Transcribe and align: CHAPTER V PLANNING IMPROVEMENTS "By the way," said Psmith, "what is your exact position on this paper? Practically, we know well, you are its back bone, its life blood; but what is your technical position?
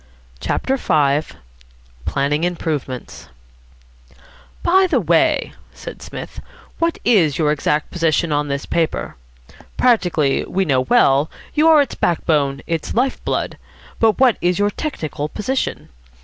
CHAPTER 0.39 0.77
V 0.77 1.31
PLANNING 2.05 2.43
IMPROVEMENTS 2.43 3.29
"By 4.63 4.87
the 4.87 4.99
way," 4.99 5.53
said 5.75 6.01
Psmith, 6.01 6.41
"what 6.79 6.97
is 7.05 7.37
your 7.37 7.51
exact 7.51 7.91
position 7.91 8.31
on 8.31 8.47
this 8.47 8.65
paper? 8.65 9.15
Practically, 9.77 10.43
we 10.43 10.65
know 10.65 10.81
well, 10.81 11.29
you 11.53 11.67
are 11.67 11.81
its 11.83 11.93
back 11.93 12.25
bone, 12.25 12.63
its 12.65 12.95
life 12.95 13.23
blood; 13.23 13.59
but 13.99 14.17
what 14.19 14.37
is 14.41 14.57
your 14.57 14.71
technical 14.71 15.29
position? 15.29 15.89